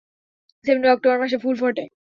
সেপ্টেম্বর-অক্টোবর 0.65 1.17
মাসে 1.21 1.37
ফুল 1.43 1.55
ফোটে। 1.61 1.83